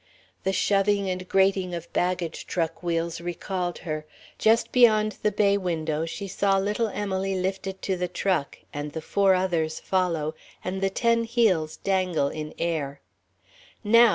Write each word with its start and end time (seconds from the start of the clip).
The 0.45 0.51
shoving 0.51 1.11
and 1.11 1.29
grating 1.29 1.75
of 1.75 1.93
baggage 1.93 2.47
truck 2.47 2.81
wheels 2.81 3.21
recalled 3.21 3.77
her. 3.77 4.07
Just 4.39 4.71
beyond 4.71 5.17
the 5.21 5.31
bay 5.31 5.59
window 5.59 6.07
she 6.07 6.27
saw 6.27 6.57
little 6.57 6.87
Emily 6.87 7.35
lifted 7.35 7.83
to 7.83 7.95
the 7.95 8.07
truck 8.07 8.57
and 8.73 8.93
the 8.93 9.01
four 9.03 9.35
others 9.35 9.79
follow, 9.79 10.33
and 10.63 10.81
the 10.81 10.89
ten 10.89 11.25
heels 11.25 11.77
dangle 11.77 12.29
in 12.29 12.55
air. 12.57 12.99
"Now!" 13.83 14.09